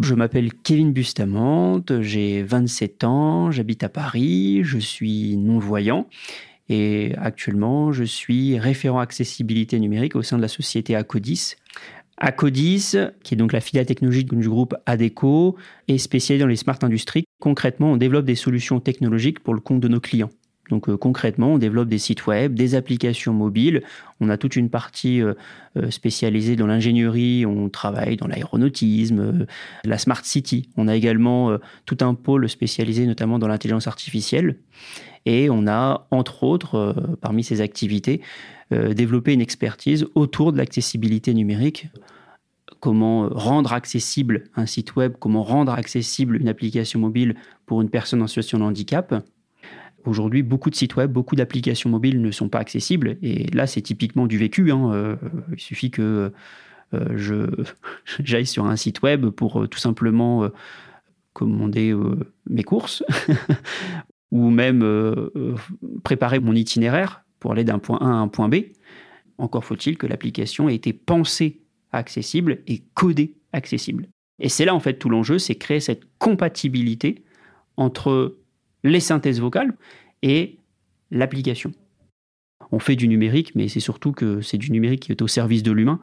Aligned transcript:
Je 0.00 0.14
m'appelle 0.14 0.52
Kevin 0.52 0.92
Bustamante, 0.92 2.02
j'ai 2.02 2.44
27 2.44 3.02
ans, 3.02 3.50
j'habite 3.50 3.82
à 3.82 3.88
Paris, 3.88 4.60
je 4.62 4.78
suis 4.78 5.36
non-voyant 5.36 6.06
et 6.68 7.12
actuellement 7.16 7.90
je 7.90 8.04
suis 8.04 8.56
référent 8.56 9.00
accessibilité 9.00 9.80
numérique 9.80 10.14
au 10.14 10.22
sein 10.22 10.36
de 10.36 10.42
la 10.42 10.48
société 10.48 10.94
Acodis. 10.94 11.54
Acodis, 12.18 12.94
qui 13.24 13.34
est 13.34 13.36
donc 13.36 13.52
la 13.52 13.60
filiale 13.60 13.86
technologique 13.86 14.32
du 14.32 14.48
groupe 14.48 14.76
ADECO, 14.86 15.56
est 15.88 15.98
spécialisée 15.98 16.42
dans 16.42 16.48
les 16.48 16.56
smart 16.56 16.78
industries. 16.82 17.24
Concrètement, 17.40 17.90
on 17.92 17.96
développe 17.96 18.26
des 18.26 18.36
solutions 18.36 18.78
technologiques 18.78 19.40
pour 19.40 19.54
le 19.54 19.60
compte 19.60 19.80
de 19.80 19.88
nos 19.88 20.00
clients. 20.00 20.30
Donc 20.70 20.88
euh, 20.88 20.96
concrètement, 20.96 21.54
on 21.54 21.58
développe 21.58 21.88
des 21.88 21.98
sites 21.98 22.26
web, 22.26 22.54
des 22.54 22.74
applications 22.74 23.32
mobiles. 23.32 23.82
On 24.20 24.28
a 24.28 24.36
toute 24.36 24.56
une 24.56 24.70
partie 24.70 25.22
euh, 25.22 25.34
euh, 25.76 25.90
spécialisée 25.90 26.56
dans 26.56 26.66
l'ingénierie. 26.66 27.46
On 27.46 27.68
travaille 27.68 28.16
dans 28.16 28.26
l'aéronautisme, 28.26 29.46
la 29.84 29.98
smart 29.98 30.24
city. 30.24 30.68
On 30.76 30.88
a 30.88 30.96
également 30.96 31.56
tout 31.84 31.98
un 32.00 32.14
pôle 32.14 32.48
spécialisé 32.48 33.06
notamment 33.06 33.38
dans 33.38 33.48
l'intelligence 33.48 33.86
artificielle. 33.86 34.56
Et 35.24 35.50
on 35.50 35.66
a 35.66 36.06
entre 36.10 36.44
autres, 36.44 36.94
parmi 37.20 37.42
ces 37.42 37.60
activités, 37.60 38.20
développé 38.70 39.32
une 39.32 39.40
expertise 39.40 40.06
autour 40.14 40.52
de 40.52 40.58
l'accessibilité 40.58 41.34
numérique 41.34 41.88
comment 42.80 43.28
rendre 43.28 43.72
accessible 43.72 44.44
un 44.54 44.66
site 44.66 44.96
web, 44.96 45.14
comment 45.18 45.42
rendre 45.42 45.72
accessible 45.72 46.36
une 46.36 46.48
application 46.48 47.00
mobile 47.00 47.34
pour 47.64 47.80
une 47.80 47.90
personne 47.90 48.22
en 48.22 48.26
situation 48.26 48.58
de 48.58 48.64
handicap. 48.64 49.14
Aujourd'hui, 50.06 50.44
beaucoup 50.44 50.70
de 50.70 50.76
sites 50.76 50.94
web, 50.94 51.10
beaucoup 51.10 51.34
d'applications 51.34 51.90
mobiles 51.90 52.22
ne 52.22 52.30
sont 52.30 52.48
pas 52.48 52.60
accessibles. 52.60 53.18
Et 53.22 53.48
là, 53.48 53.66
c'est 53.66 53.82
typiquement 53.82 54.26
du 54.26 54.38
vécu. 54.38 54.70
Hein. 54.70 54.92
Euh, 54.92 55.16
il 55.52 55.60
suffit 55.60 55.90
que 55.90 56.32
euh, 56.94 57.46
j'aille 58.20 58.46
sur 58.46 58.66
un 58.66 58.76
site 58.76 59.02
web 59.02 59.26
pour 59.30 59.62
euh, 59.62 59.66
tout 59.66 59.80
simplement 59.80 60.48
commander 61.32 61.94
mes 62.48 62.62
courses 62.62 63.04
ou 64.30 64.48
même 64.48 65.30
préparer 66.02 66.38
mon 66.38 66.54
itinéraire 66.54 67.24
pour 67.40 67.52
aller 67.52 67.64
d'un 67.64 67.78
point 67.78 67.98
A 68.00 68.06
à 68.06 68.08
un 68.08 68.28
point 68.28 68.48
B. 68.48 68.56
Encore 69.36 69.64
faut-il 69.64 69.98
que 69.98 70.06
l'application 70.06 70.70
ait 70.70 70.74
été 70.74 70.94
pensée 70.94 71.60
accessible 71.92 72.60
et 72.66 72.84
codée 72.94 73.34
accessible. 73.52 74.08
Et 74.38 74.48
c'est 74.48 74.64
là 74.64 74.74
en 74.74 74.80
fait 74.80 74.94
tout 74.94 75.10
l'enjeu, 75.10 75.38
c'est 75.38 75.56
créer 75.56 75.80
cette 75.80 76.04
compatibilité 76.18 77.24
entre 77.76 78.36
les 78.86 79.00
synthèses 79.00 79.40
vocales 79.40 79.74
et 80.22 80.56
l'application. 81.10 81.72
On 82.72 82.78
fait 82.78 82.96
du 82.96 83.08
numérique, 83.08 83.54
mais 83.54 83.68
c'est 83.68 83.80
surtout 83.80 84.12
que 84.12 84.40
c'est 84.40 84.58
du 84.58 84.70
numérique 84.70 85.02
qui 85.02 85.12
est 85.12 85.22
au 85.22 85.28
service 85.28 85.62
de 85.62 85.72
l'humain. 85.72 86.00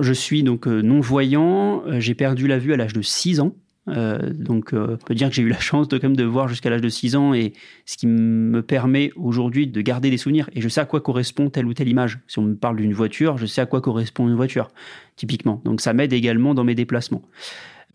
Je 0.00 0.12
suis 0.12 0.42
donc 0.42 0.66
euh, 0.66 0.82
non-voyant, 0.82 1.82
euh, 1.86 2.00
j'ai 2.00 2.14
perdu 2.14 2.48
la 2.48 2.58
vue 2.58 2.72
à 2.72 2.76
l'âge 2.76 2.92
de 2.92 3.00
6 3.00 3.40
ans. 3.40 3.54
Euh, 3.88 4.30
donc, 4.32 4.72
euh, 4.72 4.96
on 5.00 5.04
peut 5.04 5.14
dire 5.14 5.28
que 5.28 5.34
j'ai 5.34 5.42
eu 5.42 5.48
la 5.48 5.60
chance 5.60 5.88
de, 5.88 5.98
quand 5.98 6.08
même 6.08 6.16
de 6.16 6.24
voir 6.24 6.48
jusqu'à 6.48 6.70
l'âge 6.70 6.80
de 6.80 6.88
6 6.88 7.16
ans 7.16 7.34
et 7.34 7.52
ce 7.84 7.96
qui 7.96 8.06
me 8.06 8.62
permet 8.62 9.12
aujourd'hui 9.16 9.66
de 9.66 9.80
garder 9.80 10.10
des 10.10 10.16
souvenirs. 10.16 10.48
Et 10.54 10.60
je 10.60 10.68
sais 10.68 10.80
à 10.80 10.86
quoi 10.86 11.00
correspond 11.00 11.50
telle 11.50 11.66
ou 11.66 11.74
telle 11.74 11.88
image. 11.88 12.20
Si 12.26 12.38
on 12.38 12.42
me 12.42 12.54
parle 12.54 12.76
d'une 12.76 12.94
voiture, 12.94 13.38
je 13.38 13.46
sais 13.46 13.60
à 13.60 13.66
quoi 13.66 13.80
correspond 13.80 14.28
une 14.28 14.34
voiture, 14.34 14.70
typiquement. 15.16 15.60
Donc, 15.64 15.80
ça 15.80 15.92
m'aide 15.92 16.12
également 16.12 16.54
dans 16.54 16.64
mes 16.64 16.74
déplacements. 16.74 17.22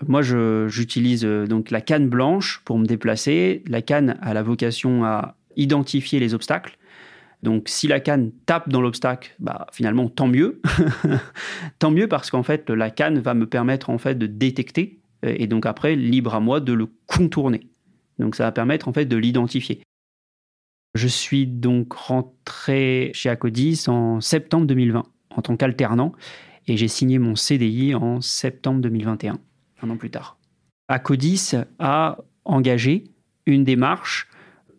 Moi, 0.07 0.21
j'utilise 0.21 1.25
euh, 1.25 1.45
donc 1.45 1.71
la 1.71 1.81
canne 1.81 2.07
blanche 2.07 2.61
pour 2.65 2.77
me 2.77 2.85
déplacer. 2.85 3.63
La 3.67 3.81
canne 3.81 4.17
a 4.21 4.33
la 4.33 4.43
vocation 4.43 5.03
à 5.03 5.35
identifier 5.57 6.19
les 6.19 6.33
obstacles. 6.33 6.77
Donc, 7.43 7.63
si 7.67 7.87
la 7.87 7.99
canne 7.99 8.31
tape 8.45 8.69
dans 8.69 8.81
l'obstacle, 8.81 9.33
bah, 9.39 9.67
finalement, 9.71 10.09
tant 10.09 10.27
mieux. 10.27 10.61
tant 11.79 11.91
mieux 11.91 12.07
parce 12.07 12.29
qu'en 12.31 12.43
fait, 12.43 12.69
la 12.69 12.89
canne 12.89 13.19
va 13.19 13.33
me 13.33 13.45
permettre 13.45 13.89
en 13.89 13.97
fait 13.97 14.15
de 14.15 14.25
détecter 14.25 14.98
et 15.23 15.47
donc 15.47 15.65
après, 15.65 15.95
libre 15.95 16.35
à 16.35 16.39
moi 16.39 16.59
de 16.59 16.73
le 16.73 16.87
contourner. 17.07 17.67
Donc 18.19 18.35
ça 18.35 18.43
va 18.43 18.51
permettre 18.51 18.87
en 18.87 18.93
fait 18.93 19.05
de 19.05 19.17
l'identifier. 19.17 19.81
Je 20.95 21.07
suis 21.07 21.45
donc 21.45 21.93
rentré 21.93 23.11
chez 23.13 23.29
Acodis 23.29 23.85
en 23.87 24.21
septembre 24.21 24.65
2020 24.67 25.03
en 25.35 25.41
tant 25.41 25.55
qu'alternant 25.55 26.13
et 26.67 26.77
j'ai 26.77 26.87
signé 26.87 27.19
mon 27.19 27.35
CDI 27.35 27.95
en 27.95 28.21
septembre 28.21 28.81
2021, 28.81 29.39
un 29.81 29.89
an 29.89 29.97
plus 29.97 30.09
tard. 30.09 30.37
Acodis 30.87 31.51
a 31.77 32.17
engagé 32.45 33.05
une 33.45 33.63
démarche 33.63 34.27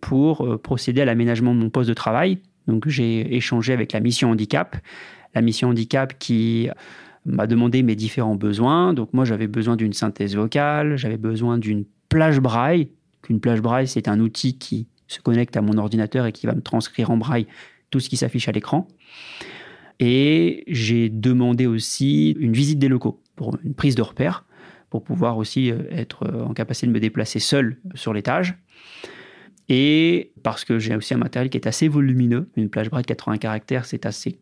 pour 0.01 0.47
euh, 0.47 0.59
procéder 0.59 1.01
à 1.01 1.05
l'aménagement 1.05 1.55
de 1.55 1.61
mon 1.61 1.71
poste 1.71 1.89
de 1.89 1.95
travail. 1.95 2.39
Donc 2.67 2.89
j'ai 2.89 3.35
échangé 3.37 3.73
avec 3.73 3.93
la 3.93 4.01
mission 4.01 4.31
handicap, 4.31 4.77
la 5.35 5.43
mission 5.43 5.69
handicap 5.69 6.19
qui 6.19 6.69
m'a 7.27 7.47
demandé 7.47 7.83
mes 7.83 7.97
différents 7.97 8.35
besoins. 8.35 8.95
Donc 8.95 9.13
moi, 9.13 9.25
j'avais 9.25 9.47
besoin 9.47 9.77
d'une 9.77 9.93
synthèse 9.93 10.37
vocale, 10.37 10.97
j'avais 10.97 11.19
besoin 11.19 11.59
d'une 11.59 11.85
plage 12.09 12.41
braille. 12.41 12.89
Une 13.29 13.41
plage 13.41 13.61
braille, 13.61 13.87
c'est 13.87 14.09
un 14.09 14.21
outil 14.21 14.59
qui 14.59 14.89
se 15.07 15.21
connecte 15.21 15.57
à 15.57 15.63
mon 15.63 15.77
ordinateur 15.79 16.27
et 16.27 16.33
qui 16.33 16.47
va 16.47 16.55
me 16.55 16.63
transcrire 16.63 17.11
en 17.11 17.17
braille 17.17 17.47
tout 17.91 18.01
ce 18.01 18.09
qui 18.09 18.17
s'affiche 18.17 18.49
à 18.49 18.53
l'écran. 18.53 18.89
Et 19.99 20.65
j'ai 20.67 21.11
demandé 21.11 21.67
aussi 21.67 22.31
une 22.39 22.53
visite 22.53 22.79
des 22.79 22.89
locaux 22.89 23.21
pour 23.37 23.57
une 23.63 23.75
prise 23.75 23.95
de 23.95 24.03
repère, 24.03 24.47
pour 24.89 25.05
pouvoir 25.05 25.37
aussi 25.37 25.71
euh, 25.71 25.83
être 25.91 26.25
euh, 26.27 26.45
en 26.45 26.55
capacité 26.55 26.87
de 26.87 26.93
me 26.93 27.01
déplacer 27.01 27.39
seul 27.39 27.77
sur 27.95 28.15
l'étage. 28.15 28.57
Et 29.69 30.33
parce 30.43 30.65
que 30.65 30.79
j'ai 30.79 30.97
aussi 30.97 31.15
un 31.15 31.19
matériel 31.19 31.51
qui 31.51 31.59
est 31.59 31.67
assez 31.67 31.87
volumineux, 31.87 32.51
une 32.57 32.71
plage 32.71 32.91
braille 32.91 33.03
de 33.03 33.09
80 33.09 33.39
caractères, 33.39 33.85
c'est 33.85 34.05
assez 34.07 34.41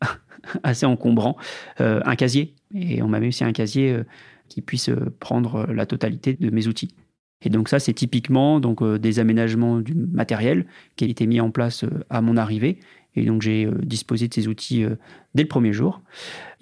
assez 0.62 0.86
encombrant, 0.86 1.36
euh, 1.80 2.00
un 2.04 2.16
casier. 2.16 2.54
Et 2.74 3.02
on 3.02 3.08
m'a 3.08 3.20
mis 3.20 3.28
aussi 3.28 3.44
un 3.44 3.52
casier 3.52 3.92
euh, 3.92 4.04
qui 4.48 4.60
puisse 4.60 4.88
euh, 4.88 5.14
prendre 5.20 5.66
la 5.72 5.86
totalité 5.86 6.34
de 6.34 6.50
mes 6.50 6.66
outils. 6.66 6.94
Et 7.42 7.50
donc 7.50 7.68
ça, 7.68 7.78
c'est 7.78 7.92
typiquement 7.92 8.60
donc, 8.60 8.82
des 8.82 9.18
aménagements 9.18 9.80
du 9.80 9.94
matériel 9.94 10.66
qui 10.96 11.04
a 11.04 11.06
été 11.06 11.26
mis 11.26 11.40
en 11.40 11.50
place 11.50 11.84
à 12.08 12.22
mon 12.22 12.36
arrivée. 12.36 12.78
Et 13.14 13.24
donc 13.26 13.42
j'ai 13.42 13.68
disposé 13.82 14.26
de 14.26 14.34
ces 14.34 14.48
outils 14.48 14.86
dès 15.34 15.42
le 15.42 15.48
premier 15.48 15.72
jour. 15.74 16.00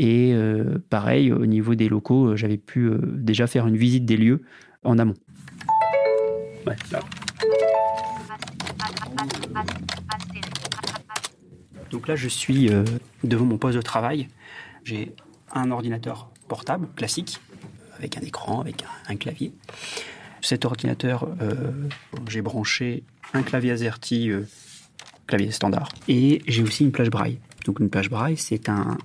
Et 0.01 0.35
pareil, 0.91 1.33
au 1.33 1.47
niveau 1.47 1.77
des 1.77 1.89
locaux, 1.89 2.35
j'avais 2.35 2.57
pu 2.57 2.91
déjà 3.05 3.47
faire 3.47 3.69
une 3.69 3.77
visite 3.77 4.05
des 4.05 4.17
lieux 4.17 4.43
en 4.83 4.99
amont. 4.99 5.15
Ouais, 6.67 6.77
là. 6.91 7.01
Donc 11.95 12.09
là, 12.09 12.17
je 12.17 12.27
suis 12.27 12.71
euh, 12.71 12.83
devant 13.23 13.45
mon 13.45 13.57
poste 13.57 13.77
de 13.77 13.83
travail. 13.83 14.27
J'ai 14.83 15.15
un 15.53 15.71
ordinateur 15.71 16.29
portable 16.49 16.89
classique 16.97 17.39
avec 17.97 18.19
un 18.19 18.21
écran, 18.23 18.61
avec 18.61 18.85
un, 19.09 19.15
clavier. 19.15 19.53
Cet 20.41 20.65
ordinateur, 20.65 21.29
euh, 21.41 21.55
j'ai 22.29 22.43
branché 22.43 23.05
un 23.33 23.45
clavier 23.45 23.71
AZERTY, 23.71 24.31
euh, 24.31 24.43
clavier 25.29 25.53
standard, 25.53 25.89
et 26.09 26.43
j'ai 26.49 26.65
aussi 26.65 26.83
une 26.83 26.91
plage 26.91 27.11
braille. 27.11 27.39
Donc 27.65 27.79
une 27.79 27.91
plage 27.91 28.11
braille, 28.11 28.37
c'est 28.37 28.69
un, 28.69 28.99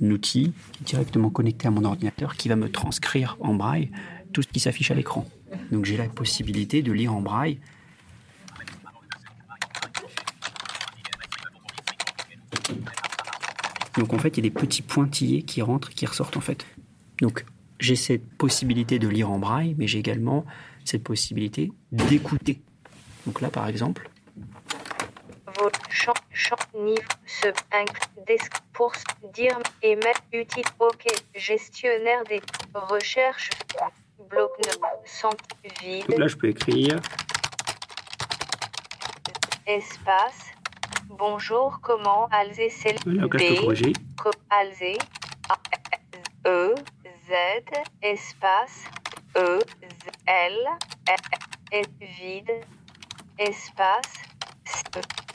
outil 0.00 0.54
directement 0.80 1.28
connecté 1.28 1.68
à 1.68 1.70
mon 1.70 1.84
ordinateur 1.84 2.36
qui 2.36 2.48
va 2.48 2.56
me 2.56 2.70
transcrire 2.70 3.36
en 3.40 3.52
braille 3.52 3.90
tout 4.32 4.40
ce 4.40 4.48
qui 4.48 4.60
s'affiche 4.60 4.90
à 4.90 4.94
l'écran. 4.94 5.28
Donc 5.70 5.84
j'ai 5.84 5.98
la 5.98 6.08
possibilité 6.08 6.80
de 6.82 6.90
lire 6.90 7.14
en 7.14 7.20
braille 7.20 7.58
Donc 13.96 14.12
en 14.12 14.18
fait, 14.18 14.36
il 14.36 14.44
y 14.44 14.48
a 14.48 14.50
des 14.50 14.58
petits 14.58 14.82
pointillés 14.82 15.42
qui 15.42 15.62
rentrent 15.62 15.90
et 15.90 15.94
qui 15.94 16.06
ressortent 16.06 16.36
en 16.36 16.40
fait. 16.40 16.66
Donc 17.20 17.44
j'ai 17.78 17.96
cette 17.96 18.26
possibilité 18.36 18.98
de 18.98 19.08
lire 19.08 19.30
en 19.30 19.38
braille, 19.38 19.74
mais 19.76 19.86
j'ai 19.86 19.98
également 19.98 20.44
cette 20.84 21.02
possibilité 21.02 21.72
d'écouter. 21.90 22.60
Donc 23.26 23.40
là, 23.40 23.50
par 23.50 23.66
exemple. 23.68 24.08
Votre 25.58 25.80
champ, 25.90 26.14
champ, 26.32 26.56
niveau, 26.74 27.02
ce 27.26 27.48
desk 28.26 28.52
pour 28.72 28.92
dire 29.34 29.58
émettre 29.82 30.22
utile, 30.32 30.64
ok, 30.78 31.06
gestionnaire 31.34 32.24
des 32.24 32.40
recherches, 32.74 33.50
bloc. 34.30 34.50
Donc 36.08 36.18
là, 36.18 36.26
je 36.26 36.36
peux 36.36 36.48
écrire. 36.48 37.00
Espace, 39.66 40.51
Bonjour, 41.24 41.78
comment 41.80 42.26
Alzé 42.32 42.68
c'est 42.68 42.96
corriger. 43.30 43.92
Alzé 44.50 44.98
E 46.44 46.74
Z 47.28 47.32
espace 48.02 48.86
E 49.36 49.60
Z, 49.60 50.10
L 50.26 50.58
S 51.70 51.86
vide 52.00 52.50
espace 53.38 54.14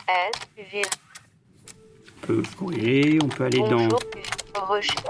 S 0.09 0.35
vide. 0.57 0.85
On 2.21 2.27
peut 2.27 2.43
corriger, 2.59 3.19
on 3.23 3.29
peut 3.29 3.45
aller 3.45 3.59
dans 3.59 3.87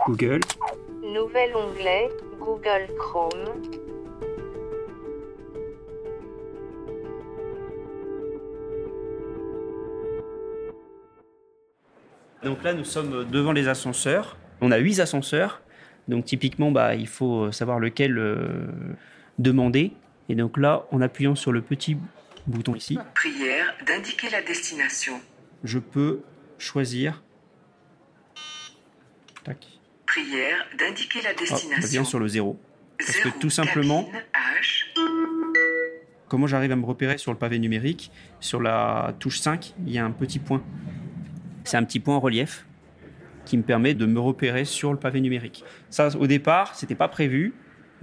Google. 0.06 0.42
Nouvel 1.02 1.56
onglet 1.56 2.12
Google 2.40 2.88
Chrome. 3.00 3.87
Donc 12.48 12.64
là, 12.64 12.74
nous 12.74 12.86
sommes 12.86 13.26
devant 13.30 13.52
les 13.52 13.68
ascenseurs. 13.68 14.38
On 14.62 14.72
a 14.72 14.78
huit 14.78 15.02
ascenseurs. 15.02 15.62
Donc 16.08 16.24
typiquement, 16.24 16.72
bah, 16.72 16.96
il 16.96 17.08
faut 17.08 17.52
savoir 17.52 17.78
lequel 17.78 18.18
euh, 18.18 18.68
demander. 19.38 19.92
Et 20.30 20.36
donc 20.36 20.58
là, 20.58 20.86
en 20.94 21.02
appuyant 21.02 21.36
sur 21.36 21.52
le 21.52 21.62
petit 21.62 21.98
bouton 22.48 22.74
ici, 22.74 22.98
Prière 23.16 23.74
d'indiquer 23.86 24.30
la 24.30 24.42
destination. 24.42 25.20
je 25.66 25.78
peux 25.80 26.22
choisir. 26.58 27.22
Tac. 29.44 29.66
Prière 30.06 30.66
d'indiquer 30.80 31.22
la 31.24 31.32
Ah, 31.32 31.34
on 31.38 31.42
destination. 31.42 32.06
sur 32.06 32.20
le 32.20 32.30
zéro. 32.30 32.58
parce 32.98 33.12
que 33.12 33.24
Zéro, 33.24 33.40
tout 33.42 33.50
simplement- 33.50 34.06
cabine, 34.06 34.22
H. 34.34 34.86
Comment 36.30 36.48
j'arrive 36.48 36.72
à 36.72 36.76
me 36.78 36.86
repérer 36.86 37.18
sur 37.18 37.34
le 37.34 37.38
pavé 37.38 37.60
numérique? 37.60 38.10
Sur 38.40 38.62
la 38.62 39.14
touche 39.20 39.40
5, 39.40 39.74
il 39.86 39.92
y 39.92 39.98
a 39.98 40.06
un 40.06 40.12
petit 40.12 40.40
point. 40.40 40.64
C'est 41.68 41.76
un 41.76 41.84
petit 41.84 42.00
point 42.00 42.16
en 42.16 42.22
relief 42.22 42.66
qui 43.44 43.58
me 43.58 43.62
permet 43.62 43.94
de 43.94 44.06
me 44.06 44.22
repérer 44.22 44.64
sur 44.64 44.94
le 44.94 44.98
pavé 44.98 45.20
numérique. 45.20 45.66
Ça, 45.90 46.08
au 46.18 46.26
départ, 46.26 46.76
c'était 46.76 46.96
pas 46.96 47.10
prévu. 47.10 47.54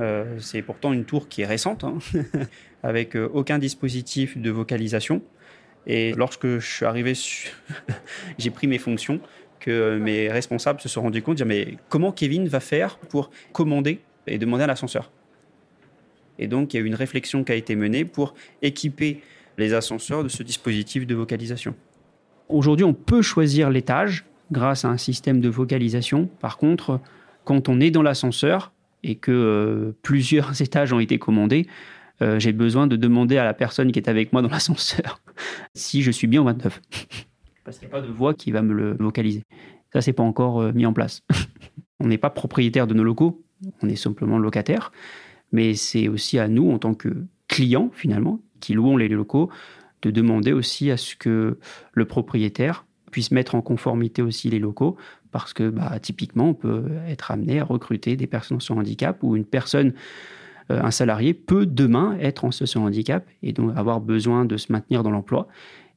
Euh, 0.00 0.38
c'est 0.38 0.61
pourtant 0.61 0.93
une 0.93 1.06
tour 1.06 1.31
qui 1.31 1.40
est 1.40 1.46
récente, 1.46 1.82
hein, 1.82 1.96
avec 2.82 3.16
euh, 3.16 3.26
aucun 3.32 3.58
dispositif 3.58 4.37
de 4.37 4.50
vocalisation. 4.50 5.22
Et 5.87 6.12
lorsque 6.12 6.46
je 6.58 6.75
suis 6.75 6.84
arrivé, 6.84 7.14
j'ai 8.38 8.50
pris 8.50 8.66
mes 8.66 8.76
fonctions, 8.76 9.19
que 9.61 9.96
mes 9.96 10.31
responsables 10.31 10.82
se 10.82 10.90
sont 10.90 11.00
rendus 11.00 11.22
compte, 11.22 11.37
dire 11.37 11.46
mais 11.46 11.78
comment 11.88 12.12
Kevin 12.12 12.46
va 12.49 12.60
faire 12.60 12.99
pour 12.99 13.31
commander 13.55 14.00
et 14.26 14.37
demander 14.37 14.64
à 14.64 14.67
l'ascenseur? 14.67 15.10
Et 16.38 16.49
donc 16.49 16.75
il 16.75 16.76
y 16.76 16.81
a 16.81 16.82
eu 16.82 16.87
une 16.87 16.94
réflexion 16.94 17.44
qui 17.44 17.52
a 17.52 17.55
été 17.55 17.76
menée 17.76 18.05
pour 18.05 18.34
équiper 18.60 19.22
les 19.56 19.72
ascenseurs 19.72 20.22
de 20.22 20.28
ce 20.28 20.43
dispositif 20.43 21.06
de 21.06 21.14
vocalisation. 21.14 21.75
Aujourd'hui, 22.49 22.85
on 22.85 22.94
peut 22.94 23.23
choisir 23.23 23.70
l'étage 23.70 24.26
grâce 24.52 24.85
à 24.85 24.88
un 24.88 24.99
système 24.99 25.41
de 25.41 25.49
vocalisation. 25.49 26.29
Par 26.41 26.58
contre, 26.58 27.00
quand 27.44 27.69
on 27.69 27.81
est 27.81 27.91
dans 27.91 28.02
l'ascenseur 28.02 28.73
et 29.02 29.17
que 29.17 29.32
euh, 29.32 29.96
plusieurs 30.02 30.61
étages 30.61 30.93
ont 30.93 31.00
été 31.00 31.19
commandés, 31.19 31.67
euh, 32.23 32.38
j'ai 32.38 32.52
besoin 32.52 32.87
de 32.87 32.96
demander 32.96 33.38
à 33.38 33.44
la 33.44 33.55
personne 33.55 33.91
qui 33.91 33.99
est 33.99 34.08
avec 34.08 34.32
moi 34.32 34.43
dans 34.43 34.49
l'ascenseur 34.49 35.20
si 35.75 36.02
je 36.02 36.11
suis 36.11 36.26
bien 36.26 36.43
au 36.43 36.44
29. 36.44 36.81
Parce 37.64 37.79
qu'il 37.79 37.88
n'y 37.88 37.94
a 37.94 37.96
pas 37.96 38.06
de 38.06 38.12
voix 38.12 38.35
qui 38.35 38.50
va 38.50 38.61
me 38.61 38.75
le 38.75 38.96
vocaliser. 38.99 39.43
Ça, 39.93 40.02
c'est 40.02 40.12
pas 40.12 40.23
encore 40.23 40.61
euh, 40.61 40.73
mis 40.73 40.87
en 40.87 40.93
place. 40.93 41.23
on 42.00 42.06
n'est 42.06 42.19
pas 42.19 42.31
propriétaire 42.31 42.87
de 42.87 42.94
nos 42.94 43.05
locaux, 43.05 43.43
on 43.82 43.88
est 43.88 43.96
simplement 43.96 44.38
locataire. 44.38 44.93
Mais 45.52 45.75
c'est 45.75 46.08
aussi 46.08 46.38
à 46.38 46.49
nous, 46.49 46.70
en 46.70 46.79
tant 46.79 46.94
que 46.94 47.08
clients, 47.49 47.91
finalement, 47.94 48.41
qui 48.61 48.75
louons 48.75 48.96
les 48.96 49.08
locaux, 49.08 49.50
de 50.04 50.10
demander 50.10 50.52
aussi 50.52 50.90
à 50.90 50.96
ce 50.96 51.16
que 51.16 51.58
le 51.92 52.04
propriétaire 52.04 52.84
puisse 53.10 53.30
mettre 53.30 53.54
en 53.54 53.62
conformité 53.62 54.22
aussi 54.22 54.50
les 54.50 54.58
locaux, 54.58 54.96
parce 55.30 55.52
que 55.52 55.70
bah, 55.70 55.98
typiquement, 56.00 56.48
on 56.50 56.54
peut 56.54 56.84
être 57.08 57.30
amené 57.30 57.60
à 57.60 57.64
recruter 57.64 58.16
des 58.16 58.26
personnes 58.26 58.60
sans 58.60 58.76
handicap 58.76 59.18
ou 59.22 59.36
une 59.36 59.44
personne, 59.44 59.94
euh, 60.70 60.82
un 60.82 60.90
salarié 60.90 61.32
peut 61.32 61.64
demain 61.64 62.16
être 62.20 62.44
en 62.44 62.50
situation 62.50 62.84
handicap 62.84 63.24
et 63.42 63.52
donc 63.52 63.76
avoir 63.76 64.00
besoin 64.00 64.44
de 64.44 64.56
se 64.56 64.72
maintenir 64.72 65.02
dans 65.02 65.10
l'emploi. 65.10 65.48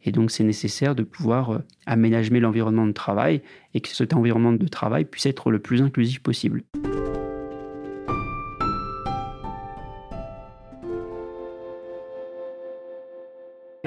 Et 0.05 0.11
donc, 0.11 0.31
c'est 0.31 0.43
nécessaire 0.43 0.95
de 0.95 1.03
pouvoir 1.03 1.49
euh, 1.51 1.59
aménager 1.85 2.39
l'environnement 2.39 2.85
de 2.85 2.91
travail 2.91 3.41
et 3.73 3.81
que 3.81 3.89
cet 3.89 4.13
environnement 4.13 4.53
de 4.53 4.67
travail 4.67 5.05
puisse 5.05 5.25
être 5.25 5.51
le 5.51 5.59
plus 5.59 5.81
inclusif 5.81 6.19
possible. 6.19 6.63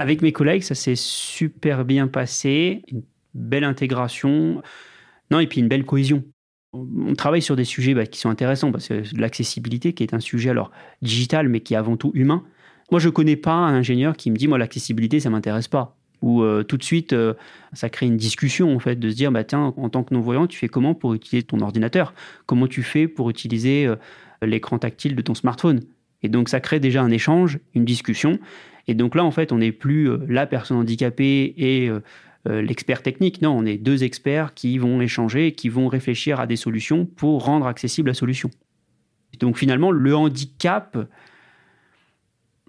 Avec 0.01 0.23
mes 0.23 0.33
collègues, 0.33 0.63
ça 0.63 0.75
s'est 0.75 0.97
super 0.97 1.85
bien 1.85 2.09
passé, 2.09 2.83
une 2.89 3.03
belle 3.35 3.65
intégration, 3.65 4.63
non 5.31 5.41
et 5.41 5.47
puis 5.47 5.61
une 5.61 5.69
belle 5.69 5.85
cohésion. 5.85 6.25
On 6.73 7.15
travaille 7.15 7.43
sur 7.43 7.55
des 7.55 7.65
sujets 7.65 7.93
bah, 7.93 8.07
qui 8.07 8.19
sont 8.19 8.31
intéressants 8.31 8.73
parce 8.73 8.89
que 8.89 9.03
l'accessibilité, 9.15 9.93
qui 9.93 10.03
est 10.03 10.15
un 10.15 10.21
sujet 10.21 10.49
alors 10.49 10.71
digital 11.03 11.51
mais 11.51 11.61
qui 11.61 11.75
est 11.75 11.77
avant 11.77 11.99
tout 11.99 12.13
humain. 12.15 12.45
Moi, 12.91 12.99
je 12.99 13.11
connais 13.11 13.37
pas 13.37 13.53
un 13.53 13.75
ingénieur 13.75 14.17
qui 14.17 14.31
me 14.31 14.37
dit 14.37 14.49
moi 14.49 14.57
l'accessibilité 14.57 15.21
ça 15.21 15.29
m'intéresse 15.29 15.69
pas. 15.69 15.99
Ou 16.23 16.45
euh, 16.45 16.63
tout 16.63 16.79
de 16.79 16.83
suite, 16.83 17.13
euh, 17.13 17.35
ça 17.75 17.91
crée 17.91 18.07
une 18.07 18.17
discussion 18.17 18.75
en 18.75 18.79
fait 18.79 18.97
de 18.97 19.11
se 19.11 19.15
dire 19.15 19.31
bah 19.31 19.45
tiens 19.45 19.75
en 19.77 19.91
tant 19.91 20.03
que 20.03 20.15
non 20.15 20.23
voyant 20.23 20.47
tu 20.47 20.59
fais 20.59 20.69
comment 20.69 20.95
pour 20.95 21.13
utiliser 21.13 21.43
ton 21.43 21.61
ordinateur? 21.61 22.15
Comment 22.47 22.69
tu 22.69 22.83
fais 22.83 23.07
pour 23.07 23.29
utiliser 23.29 23.85
euh, 23.87 23.97
l'écran 24.41 24.79
tactile 24.79 25.15
de 25.15 25.21
ton 25.21 25.35
smartphone? 25.35 25.81
Et 26.23 26.31
donc 26.31 26.49
ça 26.49 26.61
crée 26.61 26.81
déjà 26.81 27.03
un 27.03 27.11
échange, 27.11 27.59
une 27.75 27.85
discussion. 27.85 28.39
Et 28.91 28.95
donc 28.95 29.15
là, 29.15 29.25
en 29.25 29.31
fait, 29.31 29.53
on 29.53 29.59
n'est 29.59 29.71
plus 29.71 30.11
euh, 30.11 30.19
la 30.29 30.49
personne 30.49 30.77
handicapée 30.77 31.55
et 31.57 31.89
euh, 31.89 32.01
euh, 32.49 32.61
l'expert 32.61 33.05
technique. 33.05 33.41
Non, 33.41 33.57
on 33.57 33.65
est 33.65 33.77
deux 33.77 34.03
experts 34.03 34.53
qui 34.53 34.79
vont 34.79 35.01
échanger, 35.01 35.53
qui 35.53 35.69
vont 35.69 35.87
réfléchir 35.87 36.41
à 36.41 36.49
des 36.49 36.57
solutions 36.57 37.07
pour 37.07 37.45
rendre 37.45 37.69
accessible 37.69 38.09
la 38.09 38.15
solution. 38.15 38.51
Et 39.33 39.37
donc 39.37 39.59
finalement, 39.59 39.93
le 39.93 40.17
handicap, 40.17 40.99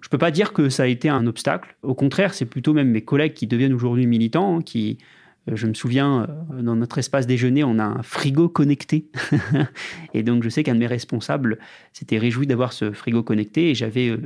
je 0.00 0.06
ne 0.06 0.10
peux 0.10 0.18
pas 0.18 0.30
dire 0.30 0.52
que 0.52 0.68
ça 0.68 0.84
a 0.84 0.86
été 0.86 1.08
un 1.08 1.26
obstacle. 1.26 1.74
Au 1.82 1.96
contraire, 1.96 2.34
c'est 2.34 2.46
plutôt 2.46 2.72
même 2.72 2.90
mes 2.90 3.02
collègues 3.02 3.34
qui 3.34 3.48
deviennent 3.48 3.72
aujourd'hui 3.72 4.06
militants, 4.06 4.58
hein, 4.58 4.62
qui, 4.62 4.98
je 5.50 5.66
me 5.66 5.74
souviens, 5.74 6.26
euh, 6.52 6.62
dans 6.62 6.76
notre 6.76 6.98
espace 6.98 7.26
déjeuner, 7.26 7.64
on 7.64 7.78
a 7.78 7.84
un 7.84 8.02
frigo 8.02 8.48
connecté. 8.48 9.08
et 10.14 10.22
donc, 10.22 10.44
je 10.44 10.48
sais 10.48 10.62
qu'un 10.62 10.74
de 10.74 10.78
mes 10.78 10.86
responsables 10.86 11.58
s'était 11.92 12.18
réjoui 12.18 12.46
d'avoir 12.46 12.72
ce 12.72 12.92
frigo 12.92 13.22
connecté. 13.22 13.70
Et 13.70 13.74
j'avais 13.74 14.08
euh, 14.08 14.18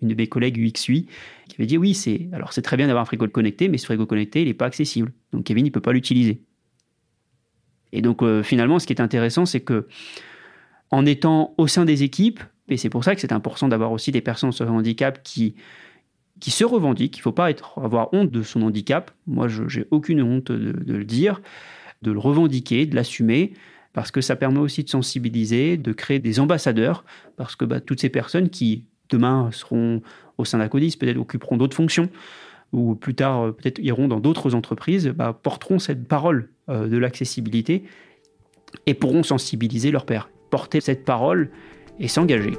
une 0.00 0.08
de 0.08 0.14
mes 0.14 0.28
collègues 0.28 0.58
UXUI 0.58 1.06
qui 1.48 1.56
avait 1.58 1.66
dit 1.66 1.76
oui, 1.76 1.94
c'est 1.94 2.28
alors 2.32 2.52
c'est 2.52 2.62
très 2.62 2.76
bien 2.76 2.86
d'avoir 2.86 3.02
un 3.02 3.06
frigo 3.06 3.26
connecté, 3.28 3.68
mais 3.68 3.78
ce 3.78 3.86
frigo 3.86 4.06
connecté, 4.06 4.42
il 4.42 4.46
n'est 4.46 4.54
pas 4.54 4.66
accessible. 4.66 5.12
Donc, 5.32 5.44
Kevin, 5.44 5.66
il 5.66 5.72
peut 5.72 5.80
pas 5.80 5.92
l'utiliser. 5.92 6.42
Et 7.92 8.00
donc, 8.00 8.22
euh, 8.22 8.42
finalement, 8.42 8.78
ce 8.78 8.86
qui 8.86 8.92
est 8.92 9.00
intéressant, 9.00 9.44
c'est 9.44 9.60
que 9.60 9.88
en 10.90 11.04
étant 11.04 11.54
au 11.58 11.66
sein 11.66 11.84
des 11.84 12.04
équipes, 12.04 12.40
et 12.68 12.76
c'est 12.76 12.90
pour 12.90 13.02
ça 13.02 13.14
que 13.14 13.20
c'est 13.20 13.32
important 13.32 13.66
d'avoir 13.66 13.92
aussi 13.92 14.12
des 14.12 14.20
personnes 14.20 14.52
sur 14.52 14.70
handicap 14.70 15.22
qui 15.22 15.56
qui 16.40 16.50
se 16.50 16.64
revendiquent. 16.64 17.16
Il 17.16 17.20
ne 17.20 17.24
faut 17.24 17.32
pas 17.32 17.50
avoir 17.76 18.12
honte 18.12 18.30
de 18.30 18.42
son 18.42 18.62
handicap. 18.62 19.10
Moi, 19.26 19.48
je 19.48 19.62
n'ai 19.62 19.86
aucune 19.90 20.22
honte 20.22 20.52
de, 20.52 20.72
de 20.72 20.94
le 20.94 21.04
dire, 21.04 21.40
de 22.02 22.12
le 22.12 22.18
revendiquer, 22.18 22.86
de 22.86 22.94
l'assumer, 22.94 23.52
parce 23.92 24.10
que 24.10 24.20
ça 24.20 24.36
permet 24.36 24.60
aussi 24.60 24.84
de 24.84 24.88
sensibiliser, 24.88 25.76
de 25.76 25.92
créer 25.92 26.18
des 26.18 26.40
ambassadeurs, 26.40 27.04
parce 27.36 27.56
que 27.56 27.64
bah, 27.64 27.80
toutes 27.80 28.00
ces 28.00 28.08
personnes 28.08 28.48
qui, 28.48 28.84
demain, 29.08 29.50
seront 29.52 30.02
au 30.36 30.44
sein 30.44 30.58
d'Acodis, 30.58 30.96
peut-être 30.96 31.18
occuperont 31.18 31.56
d'autres 31.56 31.76
fonctions, 31.76 32.08
ou 32.72 32.94
plus 32.94 33.14
tard, 33.14 33.46
euh, 33.46 33.52
peut-être 33.52 33.78
iront 33.80 34.08
dans 34.08 34.20
d'autres 34.20 34.54
entreprises, 34.54 35.08
bah, 35.08 35.38
porteront 35.42 35.78
cette 35.78 36.06
parole 36.06 36.50
euh, 36.68 36.86
de 36.86 36.96
l'accessibilité 36.96 37.84
et 38.86 38.94
pourront 38.94 39.22
sensibiliser 39.22 39.90
leurs 39.90 40.06
pairs, 40.06 40.30
porter 40.50 40.80
cette 40.80 41.04
parole 41.04 41.50
et 41.98 42.08
s'engager. 42.08 42.52